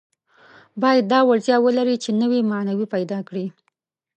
[0.81, 3.45] باید دا وړتیا ولري چې نوي معناوې پیدا کړي.